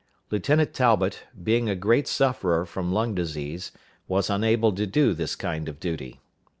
Lieutenant 0.31 0.73
Talbot, 0.73 1.25
being 1.43 1.69
a 1.69 1.75
great 1.75 2.07
sufferer 2.07 2.65
from 2.65 2.91
lung 2.91 3.13
disease, 3.13 3.71
was 4.07 4.31
unable 4.31 4.71
to 4.73 4.87
do 4.87 5.13
this 5.13 5.35
kind 5.35 5.69
of 5.69 5.79
duty. 5.79 6.19